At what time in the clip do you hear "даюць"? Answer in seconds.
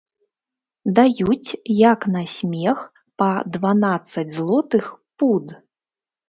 0.99-1.49